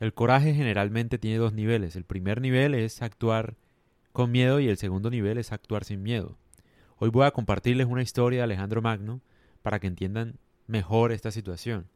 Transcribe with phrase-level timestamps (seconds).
[0.00, 1.94] El coraje generalmente tiene dos niveles.
[1.94, 3.54] El primer nivel es actuar
[4.12, 6.38] con miedo y el segundo nivel es actuar sin miedo.
[6.96, 9.20] Hoy voy a compartirles una historia de Alejandro Magno
[9.62, 11.86] para que entiendan mejor esta situación.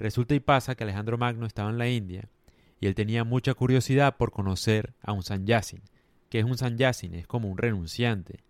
[0.00, 2.28] Resulta y pasa que Alejandro Magno estaba en la India
[2.80, 5.82] y él tenía mucha curiosidad por conocer a un sanyasin.
[6.30, 7.14] ¿Qué es un sanyasin?
[7.14, 8.40] Es como un renunciante,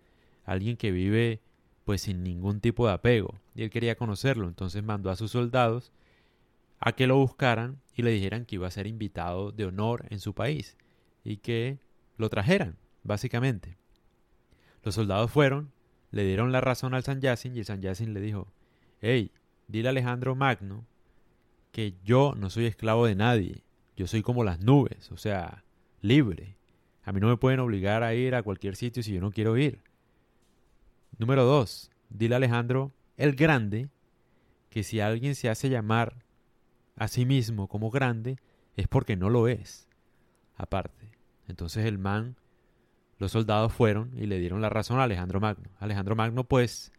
[0.46, 1.40] alguien que vive
[1.84, 5.92] pues sin ningún tipo de apego y él quería conocerlo, entonces mandó a sus soldados
[6.80, 10.20] a que lo buscaran y le dijeran que iba a ser invitado de honor en
[10.20, 10.76] su país
[11.24, 11.80] y que
[12.16, 13.76] lo trajeran, básicamente.
[14.84, 15.72] Los soldados fueron,
[16.12, 18.52] le dieron la razón al sanyasin y el sanyasin le dijo,
[19.00, 19.32] hey,
[19.66, 20.86] dile a Alejandro Magno
[21.72, 23.64] que yo no soy esclavo de nadie,
[23.96, 25.64] yo soy como las nubes, o sea,
[26.00, 26.56] libre.
[27.02, 29.56] A mí no me pueden obligar a ir a cualquier sitio si yo no quiero
[29.56, 29.80] ir.
[31.18, 33.88] Número dos, dile a Alejandro el Grande
[34.70, 36.27] que si alguien se hace llamar
[36.98, 38.38] a sí mismo como grande
[38.76, 39.88] es porque no lo es.
[40.56, 41.10] Aparte.
[41.46, 42.36] Entonces el man,
[43.18, 45.70] los soldados fueron y le dieron la razón a Alejandro Magno.
[45.78, 46.92] Alejandro Magno pues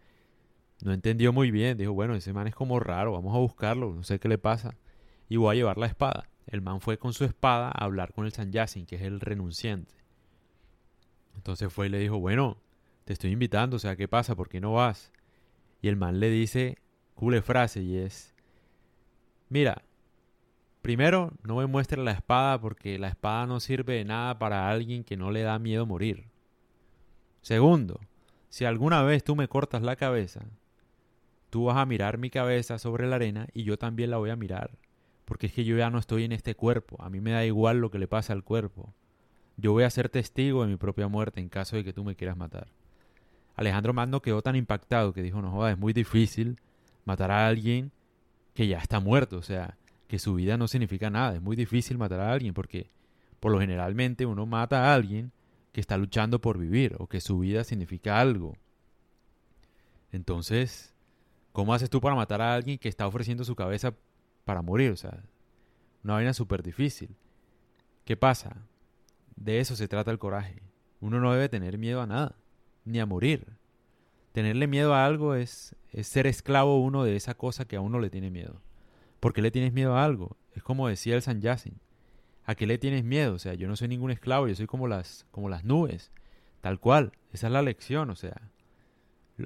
[0.81, 4.03] no entendió muy bien, dijo, bueno, ese man es como raro, vamos a buscarlo, no
[4.03, 4.75] sé qué le pasa.
[5.27, 6.29] Y voy a llevar la espada.
[6.47, 9.93] El man fue con su espada a hablar con el Sanyasin, que es el renunciante.
[11.35, 12.57] Entonces fue y le dijo, bueno,
[13.05, 14.35] te estoy invitando, o sea, ¿qué pasa?
[14.35, 15.11] ¿Por qué no vas?
[15.81, 16.77] Y el man le dice,
[17.13, 18.33] cule frase, y es,
[19.49, 19.83] mira,
[20.81, 25.03] primero, no me muestres la espada porque la espada no sirve de nada para alguien
[25.03, 26.25] que no le da miedo morir.
[27.41, 27.99] Segundo,
[28.49, 30.41] si alguna vez tú me cortas la cabeza,
[31.49, 34.35] tú vas a mirar mi cabeza sobre la arena y yo también la voy a
[34.35, 34.71] mirar
[35.29, 37.77] porque es que yo ya no estoy en este cuerpo, a mí me da igual
[37.77, 38.95] lo que le pasa al cuerpo.
[39.57, 42.15] Yo voy a ser testigo de mi propia muerte en caso de que tú me
[42.15, 42.65] quieras matar.
[43.55, 46.59] Alejandro Magno quedó tan impactado que dijo, no joda, es muy difícil
[47.05, 47.91] matar a alguien
[48.55, 49.77] que ya está muerto, o sea,
[50.09, 52.89] que su vida no significa nada, es muy difícil matar a alguien porque
[53.39, 55.31] por lo generalmente uno mata a alguien
[55.71, 58.57] que está luchando por vivir o que su vida significa algo.
[60.11, 60.95] Entonces,
[61.53, 63.93] ¿cómo haces tú para matar a alguien que está ofreciendo su cabeza
[64.45, 65.21] para morir, o sea,
[66.03, 67.15] una vaina súper difícil.
[68.03, 68.57] ¿Qué pasa?
[69.35, 70.63] De eso se trata el coraje.
[71.01, 72.35] Uno no debe tener miedo a nada,
[72.83, 73.45] ni a morir.
[74.31, 77.99] Tenerle miedo a algo es, es ser esclavo uno de esa cosa que a uno
[77.99, 78.59] le tiene miedo.
[79.19, 80.37] ¿Por qué le tienes miedo a algo?
[80.53, 81.79] Es como decía el San Yasin.
[82.45, 83.35] ¿A qué le tienes miedo?
[83.35, 86.11] O sea, yo no soy ningún esclavo, yo soy como las, como las nubes.
[86.61, 87.11] Tal cual.
[87.31, 88.51] Esa es la lección, o sea.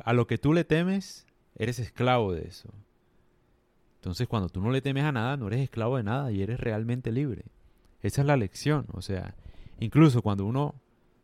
[0.03, 2.73] A lo que tú le temes, eres esclavo de eso.
[3.95, 6.59] Entonces, cuando tú no le temes a nada, no eres esclavo de nada y eres
[6.59, 7.45] realmente libre.
[8.01, 8.85] Esa es la lección.
[8.93, 9.35] O sea,
[9.79, 10.75] incluso cuando uno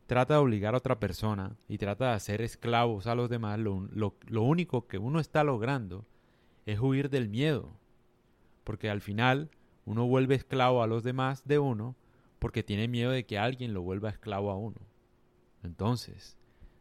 [0.07, 4.41] trata de obligar a otra persona y trata de hacer esclavos a los demás, lo,
[4.41, 6.05] único que uno está logrando
[6.65, 7.73] es huir del miedo.
[8.69, 9.49] Porque al final
[9.83, 11.95] uno vuelve esclavo a los demás de uno
[12.37, 14.77] porque tiene miedo de que alguien lo vuelva esclavo a uno.
[15.63, 16.37] Entonces,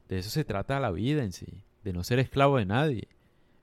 [0.07, 3.09] de eso se trata la vida en sí, de no ser esclavo de nadie.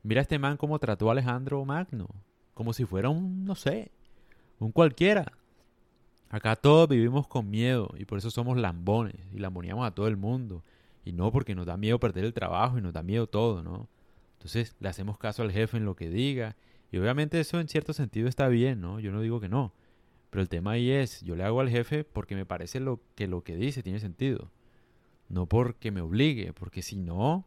[0.02, 2.08] Mira este man cómo trató a Alejandro Magno,
[2.56, 3.92] como si fuera un, no sé,
[4.58, 5.32] un cualquiera.
[6.32, 10.18] Acá todos vivimos con miedo y por eso somos lambones y lamboneamos a todo el
[10.18, 10.64] mundo.
[11.04, 13.88] Y no porque nos da miedo perder el trabajo y nos da miedo todo, ¿no?
[14.40, 16.56] Entonces le hacemos caso al jefe en lo que diga.
[16.96, 19.02] Y obviamente eso en cierto sentido está bien, ¿no?
[19.02, 19.74] Yo no digo que no.
[20.30, 23.28] Pero el tema ahí es, yo le hago al jefe porque me parece lo que
[23.28, 24.50] lo que dice tiene sentido.
[25.28, 27.46] No porque me obligue, porque si no,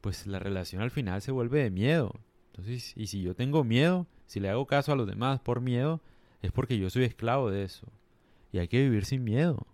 [0.00, 2.20] pues la relación al final se vuelve de miedo.
[2.52, 6.00] Entonces, y si yo tengo miedo, si le hago caso a los demás por miedo,
[6.40, 7.88] es porque yo soy esclavo de eso.
[8.52, 9.66] Y hay que vivir sin miedo.